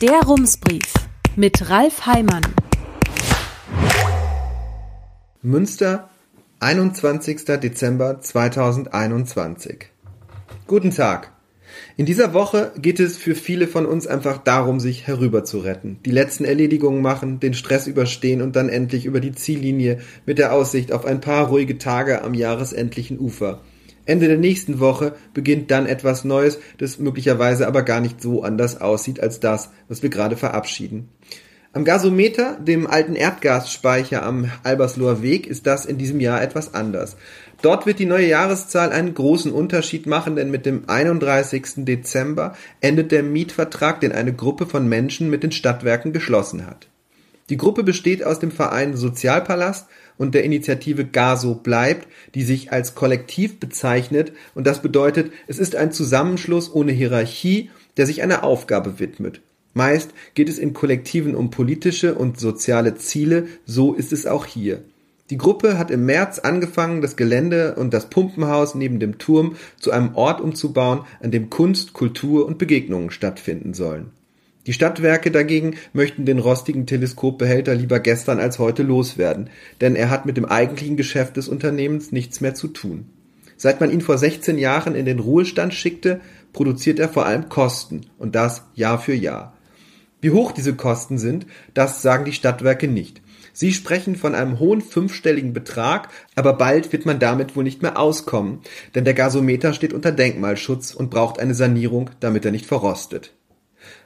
[0.00, 0.94] Der Rumsbrief
[1.36, 2.40] mit Ralf Heimann.
[5.42, 6.08] Münster,
[6.58, 7.44] 21.
[7.44, 9.90] Dezember 2021.
[10.66, 11.32] Guten Tag.
[11.98, 15.98] In dieser Woche geht es für viele von uns einfach darum, sich herüber zu retten,
[16.06, 20.54] die letzten Erledigungen machen, den Stress überstehen und dann endlich über die Ziellinie mit der
[20.54, 23.60] Aussicht auf ein paar ruhige Tage am jahresendlichen Ufer.
[24.10, 28.80] Ende der nächsten Woche beginnt dann etwas Neues, das möglicherweise aber gar nicht so anders
[28.80, 31.08] aussieht als das, was wir gerade verabschieden.
[31.72, 37.16] Am Gasometer, dem alten Erdgasspeicher am Albersloher Weg, ist das in diesem Jahr etwas anders.
[37.62, 41.84] Dort wird die neue Jahreszahl einen großen Unterschied machen, denn mit dem 31.
[41.84, 46.88] Dezember endet der Mietvertrag, den eine Gruppe von Menschen mit den Stadtwerken geschlossen hat.
[47.50, 49.86] Die Gruppe besteht aus dem Verein Sozialpalast
[50.20, 55.74] und der Initiative Gaso bleibt, die sich als Kollektiv bezeichnet und das bedeutet, es ist
[55.74, 59.40] ein Zusammenschluss ohne Hierarchie, der sich einer Aufgabe widmet.
[59.72, 64.82] Meist geht es in Kollektiven um politische und soziale Ziele, so ist es auch hier.
[65.30, 69.90] Die Gruppe hat im März angefangen, das Gelände und das Pumpenhaus neben dem Turm zu
[69.90, 74.10] einem Ort umzubauen, an dem Kunst, Kultur und Begegnungen stattfinden sollen.
[74.70, 80.26] Die Stadtwerke dagegen möchten den rostigen Teleskopbehälter lieber gestern als heute loswerden, denn er hat
[80.26, 83.06] mit dem eigentlichen Geschäft des Unternehmens nichts mehr zu tun.
[83.56, 86.20] Seit man ihn vor 16 Jahren in den Ruhestand schickte,
[86.52, 89.54] produziert er vor allem Kosten und das Jahr für Jahr.
[90.20, 93.22] Wie hoch diese Kosten sind, das sagen die Stadtwerke nicht.
[93.52, 97.98] Sie sprechen von einem hohen fünfstelligen Betrag, aber bald wird man damit wohl nicht mehr
[97.98, 98.60] auskommen,
[98.94, 103.32] denn der Gasometer steht unter Denkmalschutz und braucht eine Sanierung, damit er nicht verrostet.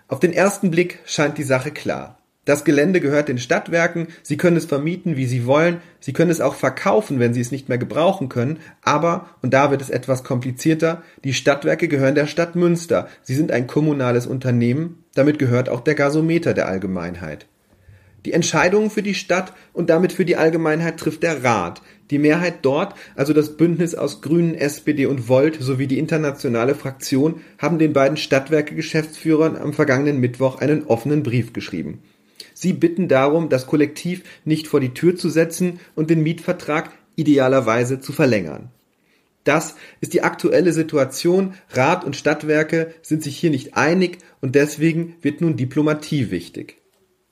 [0.07, 2.19] Auf den ersten Blick scheint die Sache klar.
[2.45, 6.43] Das Gelände gehört den Stadtwerken, sie können es vermieten, wie sie wollen, sie können es
[6.43, 10.25] auch verkaufen, wenn sie es nicht mehr gebrauchen können, aber, und da wird es etwas
[10.25, 15.81] komplizierter, die Stadtwerke gehören der Stadt Münster, sie sind ein kommunales Unternehmen, damit gehört auch
[15.81, 17.47] der Gasometer der Allgemeinheit.
[18.27, 21.83] Die Entscheidungen für die Stadt und damit für die Allgemeinheit trifft der Rat.
[22.11, 27.41] Die Mehrheit dort, also das Bündnis aus Grünen, SPD und Volt sowie die internationale Fraktion,
[27.59, 32.03] haben den beiden Stadtwerke-Geschäftsführern am vergangenen Mittwoch einen offenen Brief geschrieben.
[32.53, 38.01] Sie bitten darum, das Kollektiv nicht vor die Tür zu setzen und den Mietvertrag idealerweise
[38.01, 38.71] zu verlängern.
[39.45, 41.55] Das ist die aktuelle Situation.
[41.71, 46.79] Rat und Stadtwerke sind sich hier nicht einig und deswegen wird nun Diplomatie wichtig.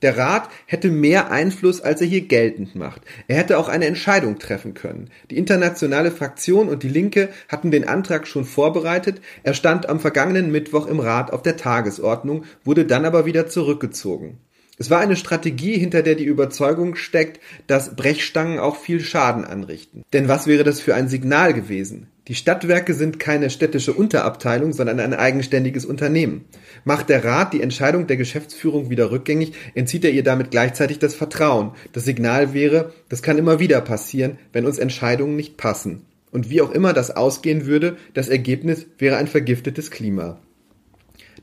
[0.03, 3.03] Der Rat hätte mehr Einfluss, als er hier geltend macht.
[3.29, 5.11] Er hätte auch eine Entscheidung treffen können.
[5.31, 9.21] Die internationale Fraktion und die Linke hatten den Antrag schon vorbereitet.
[9.45, 14.39] Er stand am vergangenen Mittwoch im Rat auf der Tagesordnung, wurde dann aber wieder zurückgezogen.
[14.79, 20.03] Es war eine Strategie, hinter der die Überzeugung steckt, dass Brechstangen auch viel Schaden anrichten.
[20.13, 22.09] Denn was wäre das für ein Signal gewesen?
[22.29, 26.45] Die Stadtwerke sind keine städtische Unterabteilung, sondern ein eigenständiges Unternehmen.
[26.85, 31.17] Macht der Rat die Entscheidung der Geschäftsführung wieder rückgängig, entzieht er ihr damit gleichzeitig das
[31.17, 31.73] Vertrauen.
[31.93, 36.03] Das Signal wäre, das kann immer wieder passieren, wenn uns Entscheidungen nicht passen.
[36.31, 40.39] Und wie auch immer das ausgehen würde, das Ergebnis wäre ein vergiftetes Klima.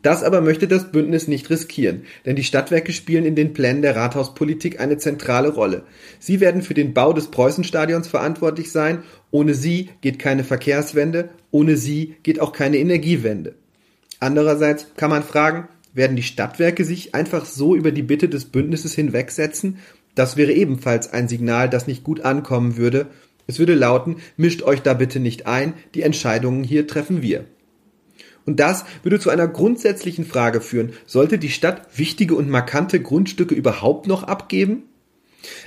[0.02, 3.98] Das aber möchte das Bündnis nicht riskieren, denn die Stadtwerke spielen in den Plänen der
[3.98, 5.84] Rathauspolitik eine zentrale Rolle.
[6.20, 9.04] Sie werden für den Bau des Preußenstadions verantwortlich sein.
[9.32, 13.56] Ohne sie geht keine Verkehrswende, ohne sie geht auch keine Energiewende.
[14.22, 18.94] Andererseits kann man fragen, werden die Stadtwerke sich einfach so über die Bitte des Bündnisses
[18.96, 19.80] hinwegsetzen?
[20.16, 23.08] Das wäre ebenfalls ein Signal, das nicht gut ankommen würde.
[23.48, 27.46] Es würde lauten, mischt euch da bitte nicht ein, die Entscheidungen hier treffen wir.
[28.50, 30.94] Und das würde zu einer grundsätzlichen Frage führen.
[31.06, 34.86] Sollte die Stadt wichtige und markante Grundstücke überhaupt noch abgeben?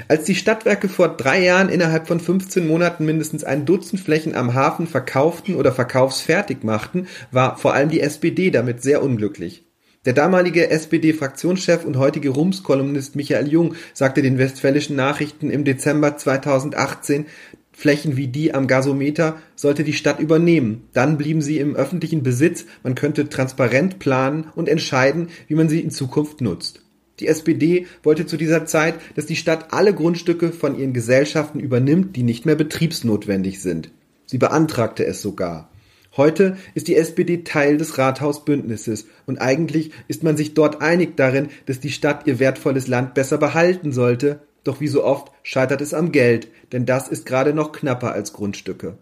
[0.09, 4.54] Als die Stadtwerke vor drei Jahren innerhalb von 15 Monaten mindestens ein Dutzend Flächen am
[4.54, 9.65] Hafen verkauften oder verkaufsfertig machten, war vor allem die SPD damit sehr unglücklich.
[10.04, 17.26] Der damalige SPD-Fraktionschef und heutige Rums-Kolumnist Michael Jung sagte den Westfälischen Nachrichten im Dezember 2018,
[17.72, 20.88] Flächen wie die am Gasometer sollte die Stadt übernehmen.
[20.93, 25.81] Dann blieben sie im öffentlichen Besitz, man könnte transparent planen und entscheiden, wie man sie
[25.81, 26.83] in Zukunft nutzt.
[27.21, 32.16] Die SPD wollte zu dieser Zeit, dass die Stadt alle Grundstücke von ihren Gesellschaften übernimmt,
[32.16, 33.91] die nicht mehr betriebsnotwendig sind.
[34.27, 35.71] Sie beantragte es sogar.
[36.16, 41.48] Heute ist die SPD Teil des Rathausbündnisses und eigentlich ist man sich dort einig darin,
[41.65, 45.94] dass die Stadt ihr wertvolles Land besser behalten sollte, doch wie so oft scheitert es
[45.94, 48.98] am Geld, denn das ist gerade noch knapper als Grundstücke.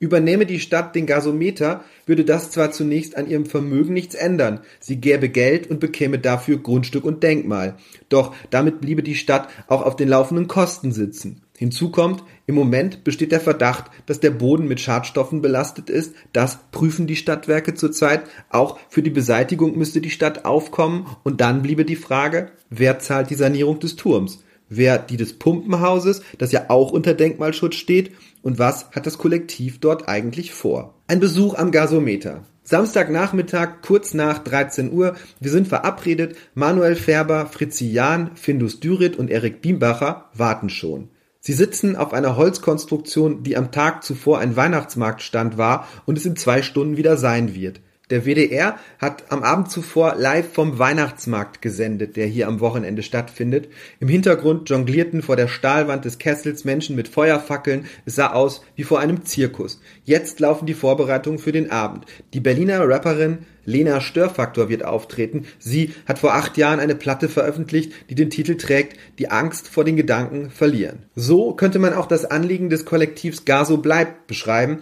[0.00, 4.96] Übernehme die Stadt den Gasometer, würde das zwar zunächst an ihrem Vermögen nichts ändern, sie
[4.96, 7.76] gäbe Geld und bekäme dafür Grundstück und Denkmal,
[8.08, 11.42] doch damit bliebe die Stadt auch auf den laufenden Kosten sitzen.
[11.58, 16.14] Hinzu kommt, im Moment besteht der Verdacht, dass der Boden mit Schadstoffen belastet ist.
[16.32, 18.22] Das prüfen die Stadtwerke zurzeit.
[18.48, 21.08] Auch für die Beseitigung müsste die Stadt aufkommen.
[21.24, 24.44] Und dann bliebe die Frage, wer zahlt die Sanierung des Turms?
[24.68, 28.12] Wer die des Pumpenhauses, das ja auch unter Denkmalschutz steht?
[28.42, 30.94] Und was hat das Kollektiv dort eigentlich vor?
[31.06, 32.44] Ein Besuch am Gasometer.
[32.64, 35.16] Samstagnachmittag, kurz nach 13 Uhr.
[35.40, 36.36] Wir sind verabredet.
[36.54, 41.08] Manuel Färber, Fritzi Jahn, Findus Dürit und Erik Biembacher warten schon.
[41.40, 46.36] Sie sitzen auf einer Holzkonstruktion, die am Tag zuvor ein Weihnachtsmarktstand war und es in
[46.36, 47.80] zwei Stunden wieder sein wird.
[48.10, 53.68] Der WDR hat am Abend zuvor live vom Weihnachtsmarkt gesendet, der hier am Wochenende stattfindet.
[54.00, 57.84] Im Hintergrund jonglierten vor der Stahlwand des Kessels Menschen mit Feuerfackeln.
[58.06, 59.82] Es sah aus wie vor einem Zirkus.
[60.04, 62.06] Jetzt laufen die Vorbereitungen für den Abend.
[62.32, 65.44] Die Berliner Rapperin Lena Störfaktor wird auftreten.
[65.58, 69.84] Sie hat vor acht Jahren eine Platte veröffentlicht, die den Titel trägt Die Angst vor
[69.84, 71.00] den Gedanken verlieren.
[71.14, 74.78] So könnte man auch das Anliegen des Kollektivs Gaso bleibt beschreiben.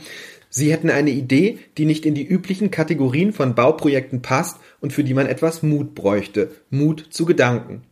[0.57, 5.05] Sie hätten eine Idee, die nicht in die üblichen Kategorien von Bauprojekten passt und für
[5.05, 6.51] die man etwas Mut bräuchte.
[6.71, 7.83] Mut zu Gedanken.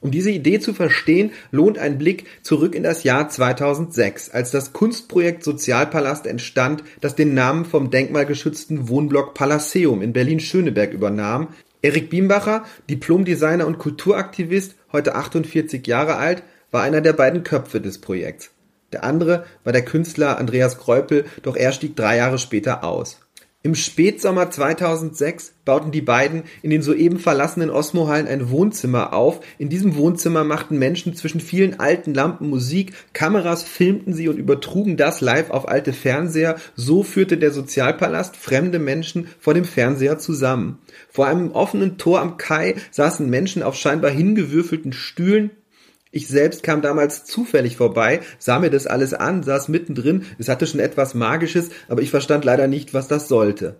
[0.00, 4.72] Um diese Idee zu verstehen, lohnt ein Blick zurück in das Jahr 2006, als das
[4.72, 11.48] Kunstprojekt Sozialpalast entstand, das den Namen vom denkmalgeschützten Wohnblock Palaceum in Berlin-Schöneberg übernahm.
[11.82, 17.98] Erik Biembacher, Diplomdesigner und Kulturaktivist, heute 48 Jahre alt, war einer der beiden Köpfe des
[17.98, 18.55] Projekts.
[18.96, 23.20] Der andere war der Künstler Andreas Kreupel, doch er stieg drei Jahre später aus.
[23.62, 29.40] Im Spätsommer 2006 bauten die beiden in den soeben verlassenen Osmo-Hallen ein Wohnzimmer auf.
[29.58, 34.96] In diesem Wohnzimmer machten Menschen zwischen vielen alten Lampen Musik, Kameras filmten sie und übertrugen
[34.96, 36.56] das live auf alte Fernseher.
[36.74, 40.78] So führte der Sozialpalast fremde Menschen vor dem Fernseher zusammen.
[41.10, 45.50] Vor einem offenen Tor am Kai saßen Menschen auf scheinbar hingewürfelten Stühlen,
[46.16, 50.66] ich selbst kam damals zufällig vorbei, sah mir das alles an, saß mittendrin, es hatte
[50.66, 53.76] schon etwas Magisches, aber ich verstand leider nicht, was das sollte.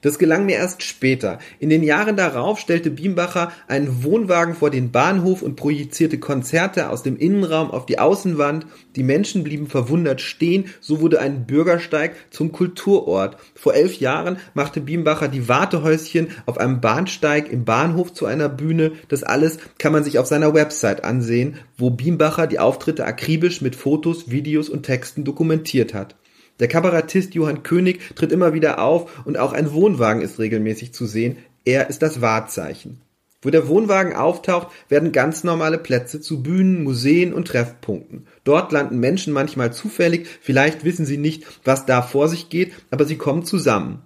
[0.00, 1.38] Das gelang mir erst später.
[1.58, 7.02] In den Jahren darauf stellte Biembacher einen Wohnwagen vor den Bahnhof und projizierte Konzerte aus
[7.02, 8.66] dem Innenraum auf die Außenwand.
[8.96, 10.66] Die Menschen blieben verwundert stehen.
[10.80, 13.36] So wurde ein Bürgersteig zum Kulturort.
[13.54, 18.92] Vor elf Jahren machte Biembacher die Wartehäuschen auf einem Bahnsteig im Bahnhof zu einer Bühne.
[19.08, 23.76] Das alles kann man sich auf seiner Website ansehen, wo Biembacher die Auftritte akribisch mit
[23.76, 26.16] Fotos, Videos und Texten dokumentiert hat.
[26.60, 31.06] Der Kabarettist Johann König tritt immer wieder auf und auch ein Wohnwagen ist regelmäßig zu
[31.06, 31.36] sehen.
[31.64, 33.00] Er ist das Wahrzeichen.
[33.40, 38.26] Wo der Wohnwagen auftaucht, werden ganz normale Plätze zu Bühnen, Museen und Treffpunkten.
[38.42, 43.04] Dort landen Menschen manchmal zufällig, vielleicht wissen sie nicht, was da vor sich geht, aber
[43.04, 44.02] sie kommen zusammen.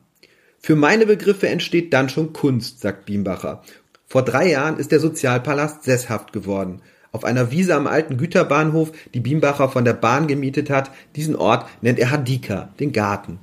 [0.59, 3.63] Für meine Begriffe entsteht dann schon Kunst, sagt Biembacher.
[4.07, 9.21] Vor drei Jahren ist der Sozialpalast sesshaft geworden auf einer Wiese am alten Güterbahnhof, die
[9.21, 10.91] Biembacher von der Bahn gemietet hat.
[11.15, 13.39] Diesen Ort nennt er Hadika, den Garten.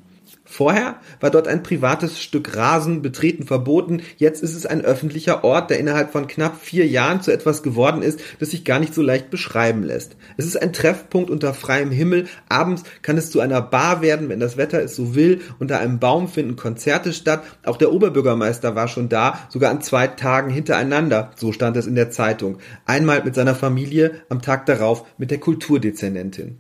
[0.51, 5.69] Vorher war dort ein privates Stück Rasen betreten verboten, jetzt ist es ein öffentlicher Ort,
[5.69, 9.03] der innerhalb von knapp vier Jahren zu etwas geworden ist, das sich gar nicht so
[9.03, 10.17] leicht beschreiben lässt.
[10.37, 14.39] Es ist ein Treffpunkt unter freiem Himmel, abends kann es zu einer Bar werden, wenn
[14.39, 18.87] das Wetter es so will, unter einem Baum finden Konzerte statt, auch der Oberbürgermeister war
[18.87, 22.57] schon da, sogar an zwei Tagen hintereinander, so stand es in der Zeitung,
[22.87, 26.57] einmal mit seiner Familie, am Tag darauf mit der Kulturdezernentin.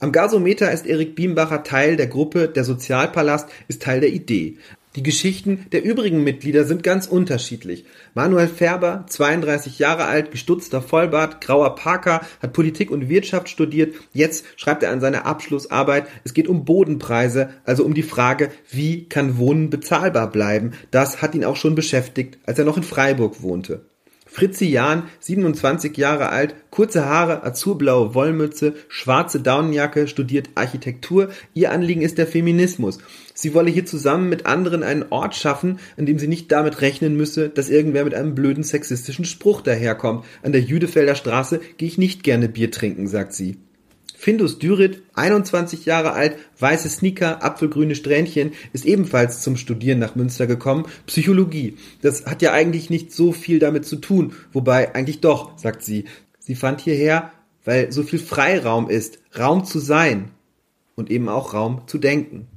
[0.00, 4.58] Am Gasometer ist Erik Biembacher Teil der Gruppe, der Sozialpalast ist Teil der Idee.
[4.94, 7.84] Die Geschichten der übrigen Mitglieder sind ganz unterschiedlich.
[8.14, 13.96] Manuel Färber, 32 Jahre alt, gestutzter Vollbart, grauer Parker, hat Politik und Wirtschaft studiert.
[14.12, 19.08] Jetzt schreibt er an seiner Abschlussarbeit, es geht um Bodenpreise, also um die Frage, wie
[19.08, 20.74] kann Wohnen bezahlbar bleiben.
[20.92, 23.84] Das hat ihn auch schon beschäftigt, als er noch in Freiburg wohnte.
[24.30, 31.30] Fritzi Jahn, 27 Jahre alt, kurze Haare, azurblaue Wollmütze, schwarze Daunenjacke, studiert Architektur.
[31.54, 32.98] Ihr Anliegen ist der Feminismus.
[33.34, 37.16] Sie wolle hier zusammen mit anderen einen Ort schaffen, an dem sie nicht damit rechnen
[37.16, 40.24] müsse, dass irgendwer mit einem blöden sexistischen Spruch daherkommt.
[40.42, 43.56] An der Jüdefelder Straße gehe ich nicht gerne Bier trinken, sagt sie.
[44.20, 50.48] Findus Dürit, 21 Jahre alt, weiße Sneaker, apfelgrüne Strähnchen, ist ebenfalls zum Studieren nach Münster
[50.48, 50.86] gekommen.
[51.06, 51.76] Psychologie.
[52.02, 56.06] Das hat ja eigentlich nicht so viel damit zu tun, wobei eigentlich doch, sagt sie.
[56.40, 57.30] Sie fand hierher,
[57.64, 60.32] weil so viel Freiraum ist, Raum zu sein
[60.96, 62.48] und eben auch Raum zu denken.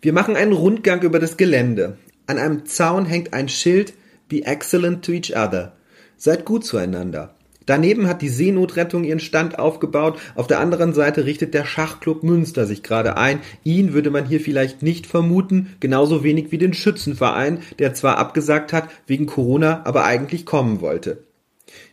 [0.00, 1.98] Wir machen einen Rundgang über das Gelände.
[2.26, 3.92] An einem Zaun hängt ein Schild
[4.30, 5.76] Be excellent to each other.
[6.16, 7.34] Seid gut zueinander.
[7.66, 10.18] Daneben hat die Seenotrettung ihren Stand aufgebaut.
[10.34, 13.40] Auf der anderen Seite richtet der Schachclub Münster sich gerade ein.
[13.62, 18.72] Ihn würde man hier vielleicht nicht vermuten, genauso wenig wie den Schützenverein, der zwar abgesagt
[18.72, 21.24] hat wegen Corona, aber eigentlich kommen wollte.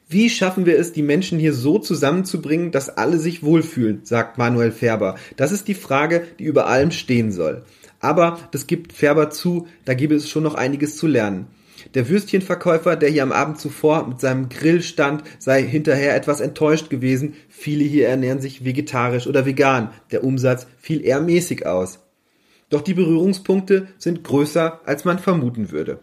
[0.10, 4.74] Wie schaffen wir es, die Menschen hier so zusammenzubringen, dass alle sich wohlfühlen, sagt Manuel
[4.74, 5.16] Färber.
[5.38, 7.63] Das ist die Frage, die über allem stehen soll.
[8.01, 11.48] Aber das gibt Färber zu, da gäbe es schon noch einiges zu lernen.
[11.94, 16.90] Der Würstchenverkäufer, der hier am Abend zuvor mit seinem Grill stand, sei hinterher etwas enttäuscht
[16.90, 17.36] gewesen.
[17.50, 19.90] Viele hier ernähren sich vegetarisch oder vegan.
[20.12, 22.00] Der Umsatz fiel eher mäßig aus.
[22.70, 26.00] Doch die Berührungspunkte sind größer, als man vermuten würde.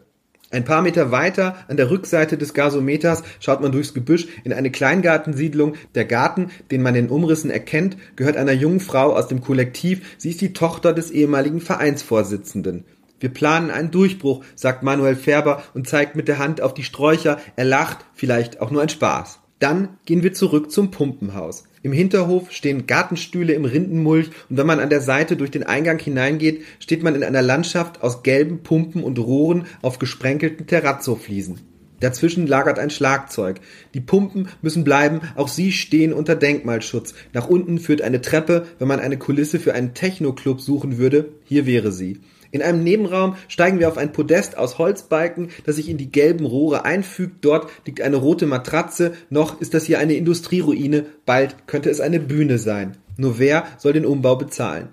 [0.51, 4.71] Ein paar Meter weiter an der Rückseite des Gasometers schaut man durchs Gebüsch in eine
[4.71, 5.75] Kleingartensiedlung.
[5.95, 10.17] Der Garten, den man in Umrissen erkennt, gehört einer jungen Frau aus dem Kollektiv.
[10.17, 12.85] Sie ist die Tochter des ehemaligen Vereinsvorsitzenden.
[13.21, 17.41] Wir planen einen Durchbruch, sagt Manuel Färber und zeigt mit der Hand auf die Sträucher.
[17.57, 19.41] Er lacht, vielleicht auch nur ein Spaß.
[19.59, 21.65] Dann gehen wir zurück zum Pumpenhaus.
[21.83, 25.99] Im Hinterhof stehen Gartenstühle im Rindenmulch und wenn man an der Seite durch den Eingang
[25.99, 31.61] hineingeht, steht man in einer Landschaft aus gelben Pumpen und Rohren auf gesprenkelten Terrazzo-Fliesen.
[32.01, 33.61] Dazwischen lagert ein Schlagzeug.
[33.95, 37.15] Die Pumpen müssen bleiben, auch sie stehen unter Denkmalschutz.
[37.33, 41.67] Nach unten führt eine Treppe, wenn man eine Kulisse für einen Techno-Club suchen würde, hier
[41.67, 42.21] wäre sie.
[42.51, 46.47] In einem Nebenraum steigen wir auf ein Podest aus Holzbalken, das sich in die gelben
[46.47, 47.45] Rohre einfügt.
[47.45, 49.13] Dort liegt eine rote Matratze.
[49.29, 51.07] Noch ist das hier eine Industrieruine.
[51.27, 52.97] Bald könnte es eine Bühne sein.
[53.17, 54.89] Nur wer soll den Umbau bezahlen?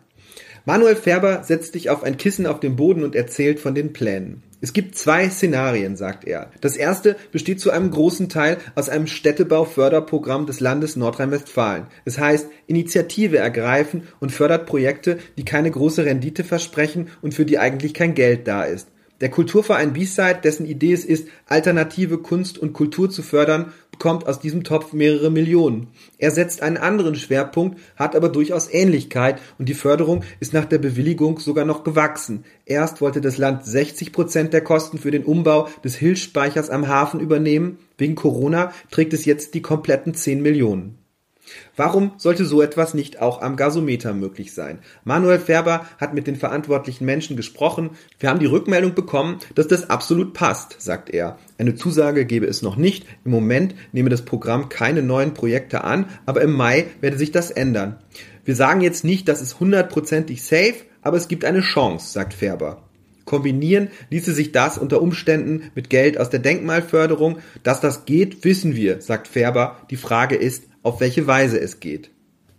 [0.65, 4.41] Manuel Färber setzt sich auf ein Kissen auf dem Boden und erzählt von den Plänen.
[4.65, 6.49] Es gibt zwei Szenarien, sagt er.
[6.59, 11.85] Das erste besteht zu einem großen Teil aus einem Städtebauförderprogramm des Landes Nordrhein-Westfalen.
[12.03, 17.59] Es heißt Initiative ergreifen und fördert Projekte, die keine große Rendite versprechen und für die
[17.59, 18.87] eigentlich kein Geld da ist.
[19.21, 24.41] Der Kulturverein B-Side, dessen Idee es ist, alternative Kunst und Kultur zu fördern, bekommt aus
[24.41, 25.87] diesem Topf mehrere Millionen.
[26.17, 30.79] Er setzt einen anderen Schwerpunkt, hat aber durchaus Ähnlichkeit und die Förderung ist nach der
[30.79, 32.43] Bewilligung sogar noch gewachsen.
[32.65, 37.21] Erst wollte das Land 60 Prozent der Kosten für den Umbau des Hilfsspeichers am Hafen
[37.21, 37.77] übernehmen.
[37.97, 41.04] Wegen Corona trägt es jetzt die kompletten 10 Millionen.
[41.75, 44.79] Warum sollte so etwas nicht auch am Gasometer möglich sein?
[45.03, 47.91] Manuel Färber hat mit den verantwortlichen Menschen gesprochen.
[48.19, 51.37] Wir haben die Rückmeldung bekommen, dass das absolut passt, sagt er.
[51.57, 53.05] Eine Zusage gebe es noch nicht.
[53.23, 57.51] Im Moment nehme das Programm keine neuen Projekte an, aber im Mai werde sich das
[57.51, 57.97] ändern.
[58.43, 62.84] Wir sagen jetzt nicht, dass es hundertprozentig safe, aber es gibt eine Chance, sagt Färber.
[63.25, 67.39] Kombinieren ließe sich das unter Umständen mit Geld aus der Denkmalförderung.
[67.63, 69.77] Dass das geht, wissen wir, sagt Färber.
[69.89, 72.11] Die Frage ist, auf welche Weise es geht.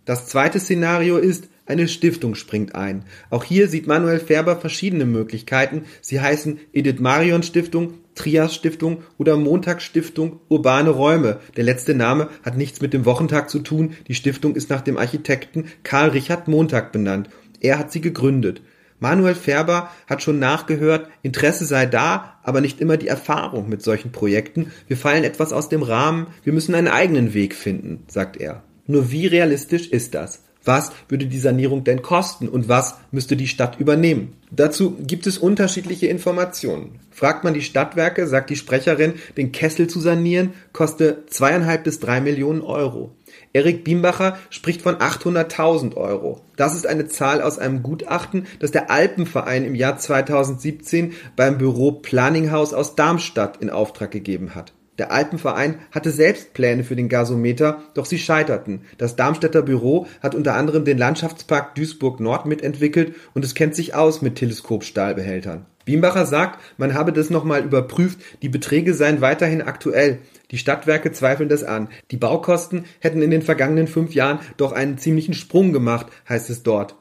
[0.05, 3.03] Das zweite Szenario ist, eine Stiftung springt ein.
[3.29, 5.83] Auch hier sieht Manuel Färber verschiedene Möglichkeiten.
[6.01, 11.41] Sie heißen Edith Marion Stiftung, Trias Stiftung oder Montag Stiftung Urbane Räume.
[11.57, 13.95] Der letzte Name hat nichts mit dem Wochentag zu tun.
[14.07, 17.29] Die Stiftung ist nach dem Architekten Karl Richard Montag benannt.
[17.59, 18.61] Er hat sie gegründet.
[18.99, 24.11] Manuel Färber hat schon nachgehört, Interesse sei da, aber nicht immer die Erfahrung mit solchen
[24.11, 24.71] Projekten.
[24.87, 28.63] Wir fallen etwas aus dem Rahmen, wir müssen einen eigenen Weg finden, sagt er.
[28.87, 30.41] Nur wie realistisch ist das?
[30.63, 34.33] Was würde die Sanierung denn kosten und was müsste die Stadt übernehmen?
[34.51, 36.99] Dazu gibt es unterschiedliche Informationen.
[37.09, 42.19] Fragt man die Stadtwerke, sagt die Sprecherin, den Kessel zu sanieren, koste zweieinhalb bis drei
[42.19, 43.15] Millionen Euro.
[43.53, 46.41] Erik Biembacher spricht von 800.000 Euro.
[46.55, 51.91] Das ist eine Zahl aus einem Gutachten, das der Alpenverein im Jahr 2017 beim Büro
[51.91, 54.73] Planninghaus aus Darmstadt in Auftrag gegeben hat.
[54.97, 58.81] Der Alpenverein hatte selbst Pläne für den Gasometer, doch sie scheiterten.
[58.97, 63.93] Das Darmstädter Büro hat unter anderem den Landschaftspark Duisburg Nord mitentwickelt und es kennt sich
[63.93, 65.67] aus mit Teleskopstahlbehältern.
[65.85, 70.17] Biembacher sagt, man habe das nochmal überprüft, die Beträge seien weiterhin aktuell.
[70.51, 71.89] Die Stadtwerke zweifeln das an.
[72.11, 76.63] Die Baukosten hätten in den vergangenen fünf Jahren doch einen ziemlichen Sprung gemacht, heißt es
[76.63, 76.95] dort.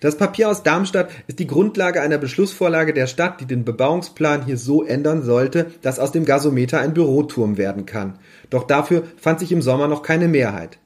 [0.00, 4.56] Das Papier aus Darmstadt ist die Grundlage einer Beschlussvorlage der Stadt, die den Bebauungsplan hier
[4.56, 8.18] so ändern sollte, dass aus dem Gasometer ein Büroturm werden kann.
[8.48, 10.78] Doch dafür fand sich im Sommer noch keine Mehrheit.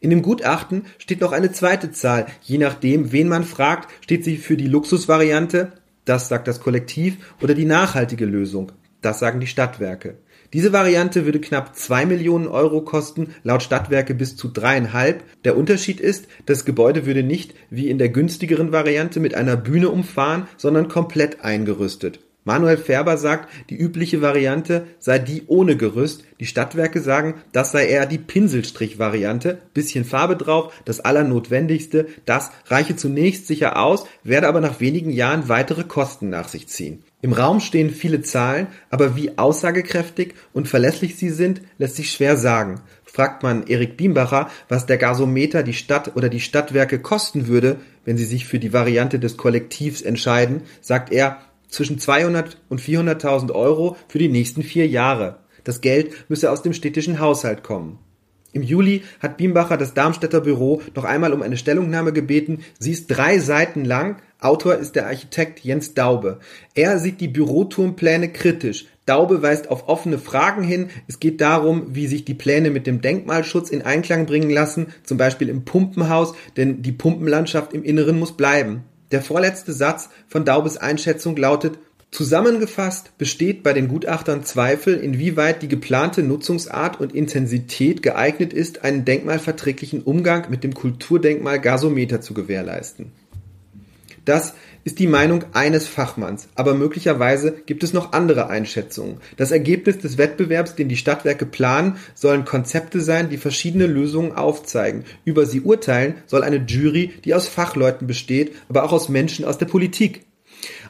[0.00, 2.26] In dem Gutachten steht noch eine zweite Zahl.
[2.42, 5.72] Je nachdem, wen man fragt, steht sie für die Luxusvariante,
[6.04, 10.18] das sagt das Kollektiv, oder die nachhaltige Lösung, das sagen die Stadtwerke.
[10.52, 15.22] Diese Variante würde knapp zwei Millionen Euro kosten, laut Stadtwerke bis zu dreieinhalb.
[15.44, 19.90] Der Unterschied ist, das Gebäude würde nicht wie in der günstigeren Variante mit einer Bühne
[19.90, 22.20] umfahren, sondern komplett eingerüstet.
[22.44, 26.24] Manuel Färber sagt, die übliche Variante sei die ohne Gerüst.
[26.40, 29.58] Die Stadtwerke sagen, das sei eher die Pinselstrich-Variante.
[29.74, 32.06] Bisschen Farbe drauf, das Allernotwendigste.
[32.24, 37.04] Das reiche zunächst sicher aus, werde aber nach wenigen Jahren weitere Kosten nach sich ziehen.
[37.20, 42.36] Im Raum stehen viele Zahlen, aber wie aussagekräftig und verlässlich sie sind, lässt sich schwer
[42.36, 42.80] sagen.
[43.04, 48.16] Fragt man Erik Biembacher, was der Gasometer die Stadt oder die Stadtwerke kosten würde, wenn
[48.16, 53.96] sie sich für die Variante des Kollektivs entscheiden, sagt er zwischen 200 und 400.000 Euro
[54.06, 55.40] für die nächsten vier Jahre.
[55.64, 57.98] Das Geld müsse aus dem städtischen Haushalt kommen.
[58.52, 62.60] Im Juli hat Biembacher das Darmstädter Büro noch einmal um eine Stellungnahme gebeten.
[62.78, 64.16] Sie ist drei Seiten lang.
[64.40, 66.38] Autor ist der Architekt Jens Daube.
[66.74, 68.86] Er sieht die Büroturmpläne kritisch.
[69.04, 70.88] Daube weist auf offene Fragen hin.
[71.08, 75.18] Es geht darum, wie sich die Pläne mit dem Denkmalschutz in Einklang bringen lassen, zum
[75.18, 78.84] Beispiel im Pumpenhaus, denn die Pumpenlandschaft im Inneren muss bleiben.
[79.10, 81.78] Der vorletzte Satz von Daubes Einschätzung lautet,
[82.10, 89.04] Zusammengefasst besteht bei den Gutachtern Zweifel, inwieweit die geplante Nutzungsart und Intensität geeignet ist, einen
[89.04, 93.12] denkmalverträglichen Umgang mit dem Kulturdenkmal Gasometer zu gewährleisten.
[94.24, 99.18] Das ist die Meinung eines Fachmanns, aber möglicherweise gibt es noch andere Einschätzungen.
[99.36, 105.04] Das Ergebnis des Wettbewerbs, den die Stadtwerke planen, sollen Konzepte sein, die verschiedene Lösungen aufzeigen.
[105.24, 109.58] Über sie urteilen soll eine Jury, die aus Fachleuten besteht, aber auch aus Menschen aus
[109.58, 110.27] der Politik.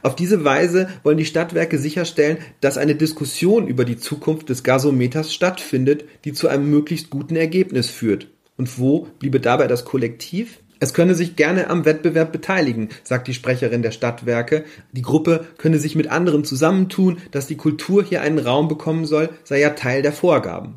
[0.02, 5.34] Auf diese Weise wollen die Stadtwerke sicherstellen, dass eine Diskussion über die Zukunft des Gasometers
[5.34, 8.28] stattfindet, die zu einem möglichst guten Ergebnis führt.
[8.56, 10.60] Und wo bliebe dabei das Kollektiv?
[10.80, 14.64] Es könne sich gerne am Wettbewerb beteiligen, sagt die Sprecherin der Stadtwerke.
[14.92, 19.30] Die Gruppe könne sich mit anderen zusammentun, dass die Kultur hier einen Raum bekommen soll,
[19.42, 20.76] sei ja Teil der Vorgaben.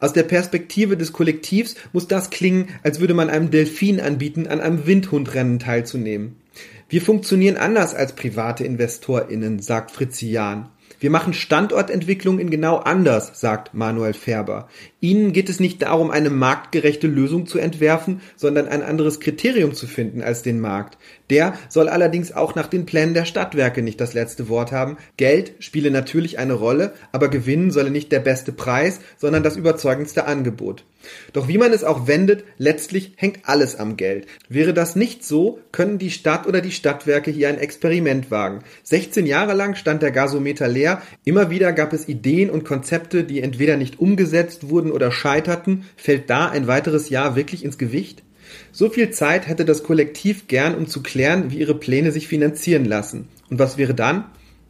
[0.00, 4.60] Aus der Perspektive des Kollektivs muss das klingen, als würde man einem Delfin anbieten, an
[4.60, 6.36] einem Windhundrennen teilzunehmen.
[6.90, 10.70] Wir funktionieren anders als private InvestorInnen, sagt Fritzi Jahn.
[11.00, 14.68] Wir machen Standortentwicklung in genau anders, sagt Manuel Färber.
[15.00, 19.86] Ihnen geht es nicht darum, eine marktgerechte Lösung zu entwerfen, sondern ein anderes Kriterium zu
[19.86, 20.96] finden als den Markt.
[21.30, 24.96] Der soll allerdings auch nach den Plänen der Stadtwerke nicht das letzte Wort haben.
[25.16, 30.26] Geld spiele natürlich eine Rolle, aber gewinnen solle nicht der beste Preis, sondern das überzeugendste
[30.26, 30.84] Angebot.
[31.32, 34.26] Doch wie man es auch wendet, letztlich hängt alles am Geld.
[34.48, 38.64] Wäre das nicht so, können die Stadt oder die Stadtwerke hier ein Experiment wagen.
[38.82, 43.40] 16 Jahre lang stand der Gasometer leer, immer wieder gab es Ideen und Konzepte, die
[43.40, 45.84] entweder nicht umgesetzt wurden oder scheiterten.
[45.96, 48.22] Fällt da ein weiteres Jahr wirklich ins Gewicht?
[48.72, 52.84] So viel Zeit hätte das Kollektiv gern, um zu klären, wie ihre Pläne sich finanzieren
[52.84, 53.28] lassen.
[53.50, 54.24] Und was wäre dann?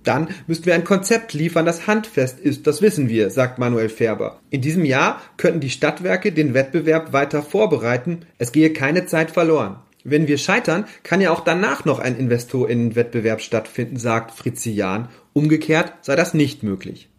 [0.05, 4.41] Dann müssten wir ein Konzept liefern, das handfest ist, das wissen wir, sagt Manuel Färber.
[4.51, 9.81] In diesem Jahr könnten die Stadtwerke den Wettbewerb weiter vorbereiten, es gehe keine Zeit verloren.
[10.05, 15.09] Wenn wir scheitern, kann ja auch danach noch ein Investorinnenwettbewerb stattfinden, sagt Fritzi Jahn.
[15.35, 17.11] Umgekehrt sei das nicht möglich.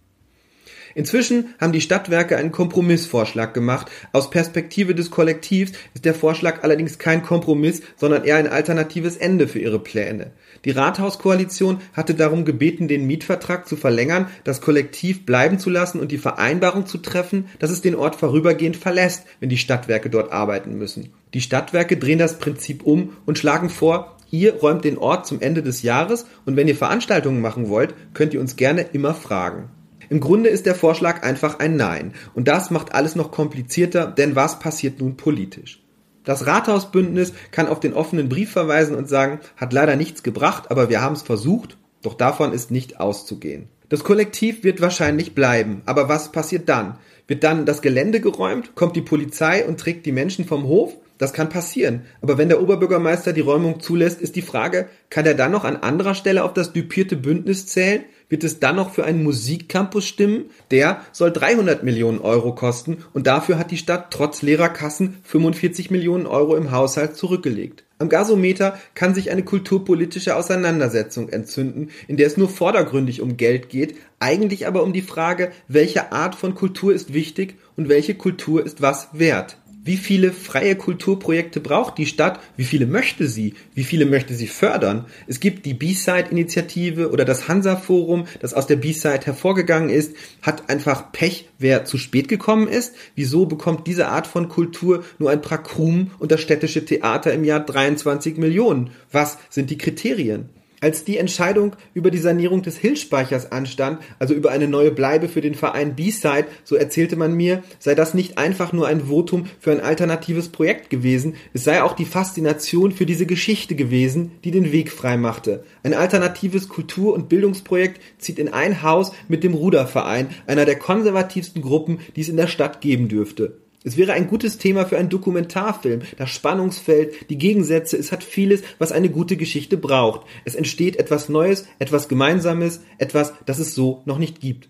[0.95, 3.89] Inzwischen haben die Stadtwerke einen Kompromissvorschlag gemacht.
[4.11, 9.47] Aus Perspektive des Kollektivs ist der Vorschlag allerdings kein Kompromiss, sondern eher ein alternatives Ende
[9.47, 10.31] für ihre Pläne.
[10.65, 16.11] Die Rathauskoalition hatte darum gebeten, den Mietvertrag zu verlängern, das Kollektiv bleiben zu lassen und
[16.11, 20.77] die Vereinbarung zu treffen, dass es den Ort vorübergehend verlässt, wenn die Stadtwerke dort arbeiten
[20.77, 21.09] müssen.
[21.33, 25.63] Die Stadtwerke drehen das Prinzip um und schlagen vor, ihr räumt den Ort zum Ende
[25.63, 29.69] des Jahres und wenn ihr Veranstaltungen machen wollt, könnt ihr uns gerne immer fragen.
[30.09, 32.13] Im Grunde ist der Vorschlag einfach ein Nein.
[32.33, 35.83] Und das macht alles noch komplizierter, denn was passiert nun politisch?
[36.23, 40.89] Das Rathausbündnis kann auf den offenen Brief verweisen und sagen, hat leider nichts gebracht, aber
[40.89, 43.69] wir haben es versucht, doch davon ist nicht auszugehen.
[43.89, 46.97] Das Kollektiv wird wahrscheinlich bleiben, aber was passiert dann?
[47.27, 48.75] Wird dann das Gelände geräumt?
[48.75, 50.97] Kommt die Polizei und trägt die Menschen vom Hof?
[51.19, 52.03] Das kann passieren.
[52.21, 55.75] Aber wenn der Oberbürgermeister die Räumung zulässt, ist die Frage, kann er dann noch an
[55.75, 58.05] anderer Stelle auf das düpierte Bündnis zählen?
[58.29, 60.45] Wird es dann noch für einen Musikcampus stimmen?
[60.69, 65.89] Der soll 300 Millionen Euro kosten und dafür hat die Stadt trotz leerer Kassen 45
[65.89, 67.83] Millionen Euro im Haushalt zurückgelegt.
[67.97, 73.67] Am Gasometer kann sich eine kulturpolitische Auseinandersetzung entzünden, in der es nur vordergründig um Geld
[73.67, 78.65] geht, eigentlich aber um die Frage, welche Art von Kultur ist wichtig und welche Kultur
[78.65, 79.57] ist was wert.
[79.81, 82.41] Wie viele freie Kulturprojekte braucht die Stadt?
[82.57, 83.53] Wie viele möchte sie?
[83.73, 85.05] Wie viele möchte sie fördern?
[85.25, 91.13] Es gibt die B-Side-Initiative oder das Hansa-Forum, das aus der B-Side hervorgegangen ist, hat einfach
[91.13, 92.93] Pech, wer zu spät gekommen ist.
[93.15, 97.61] Wieso bekommt diese Art von Kultur nur ein Prakrum und das städtische Theater im Jahr
[97.61, 98.89] 23 Millionen?
[99.13, 100.49] Was sind die Kriterien?
[100.81, 105.41] Als die Entscheidung über die Sanierung des Hillspeichers anstand, also über eine neue Bleibe für
[105.41, 109.71] den Verein B-Side, so erzählte man mir, sei das nicht einfach nur ein Votum für
[109.71, 114.71] ein alternatives Projekt gewesen, es sei auch die Faszination für diese Geschichte gewesen, die den
[114.71, 115.63] Weg frei machte.
[115.83, 121.61] Ein alternatives Kultur- und Bildungsprojekt zieht in ein Haus mit dem Ruderverein, einer der konservativsten
[121.61, 123.57] Gruppen, die es in der Stadt geben dürfte.
[123.83, 126.01] Es wäre ein gutes Thema für einen Dokumentarfilm.
[126.17, 130.27] Das Spannungsfeld, die Gegensätze, es hat vieles, was eine gute Geschichte braucht.
[130.43, 134.69] Es entsteht etwas Neues, etwas Gemeinsames, etwas, das es so noch nicht gibt.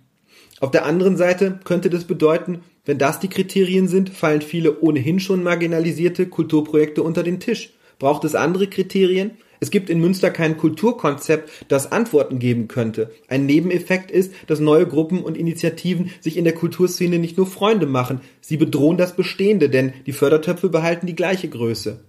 [0.60, 5.20] Auf der anderen Seite könnte das bedeuten, wenn das die Kriterien sind, fallen viele ohnehin
[5.20, 7.74] schon marginalisierte Kulturprojekte unter den Tisch.
[7.98, 9.32] Braucht es andere Kriterien?
[9.60, 13.12] Es gibt in Münster kein Kulturkonzept, das Antworten geben könnte.
[13.28, 17.86] Ein Nebeneffekt ist, dass neue Gruppen und Initiativen sich in der Kulturszene nicht nur Freunde
[17.86, 22.00] machen, sie bedrohen das Bestehende, denn die Fördertöpfe behalten die gleiche Größe.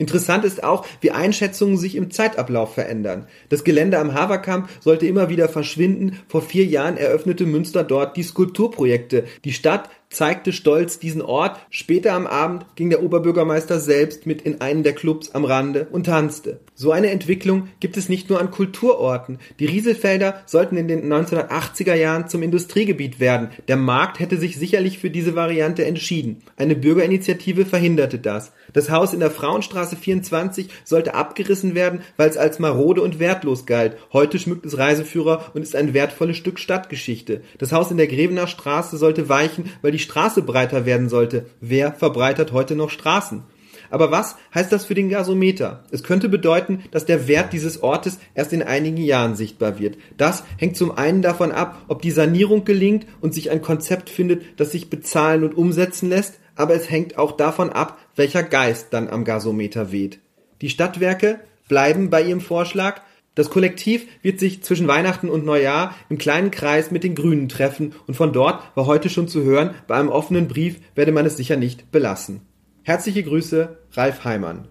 [0.00, 3.26] Interessant ist auch, wie Einschätzungen sich im Zeitablauf verändern.
[3.50, 6.18] Das Gelände am Haverkamp sollte immer wieder verschwinden.
[6.26, 9.24] Vor vier Jahren eröffnete Münster dort die Skulpturprojekte.
[9.44, 11.58] Die Stadt zeigte stolz diesen Ort.
[11.70, 16.06] Später am Abend ging der Oberbürgermeister selbst mit in einen der Clubs am Rande und
[16.06, 16.60] tanzte.
[16.74, 19.38] So eine Entwicklung gibt es nicht nur an Kulturorten.
[19.60, 23.50] Die Rieselfelder sollten in den 1980er Jahren zum Industriegebiet werden.
[23.68, 26.42] Der Markt hätte sich sicherlich für diese Variante entschieden.
[26.56, 28.52] Eine Bürgerinitiative verhinderte das.
[28.72, 33.66] Das Haus in der Frauenstraße 24 sollte abgerissen werden, weil es als marode und wertlos
[33.66, 33.96] galt.
[34.12, 37.42] Heute schmückt es Reiseführer und ist ein wertvolles Stück Stadtgeschichte.
[37.58, 41.46] Das Haus in der Grevener Straße sollte weichen, weil die Straße breiter werden sollte.
[41.60, 43.44] Wer verbreitert heute noch Straßen?
[43.90, 45.84] Aber was heißt das für den Gasometer?
[45.90, 49.98] Es könnte bedeuten, dass der Wert dieses Ortes erst in einigen Jahren sichtbar wird.
[50.16, 54.60] Das hängt zum einen davon ab, ob die Sanierung gelingt und sich ein Konzept findet,
[54.60, 59.08] das sich bezahlen und umsetzen lässt, aber es hängt auch davon ab, welcher Geist dann
[59.08, 60.20] am Gasometer weht.
[60.60, 63.00] Die Stadtwerke bleiben bei ihrem Vorschlag,
[63.34, 67.94] das Kollektiv wird sich zwischen Weihnachten und Neujahr im kleinen Kreis mit den Grünen treffen
[68.06, 71.36] und von dort war heute schon zu hören, bei einem offenen Brief werde man es
[71.36, 72.42] sicher nicht belassen.
[72.82, 74.66] Herzliche Grüße, Ralf Heimann.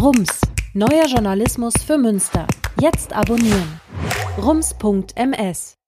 [0.00, 0.40] Rums,
[0.72, 2.46] neuer Journalismus für Münster.
[2.80, 3.80] Jetzt abonnieren.
[4.38, 5.83] rums.ms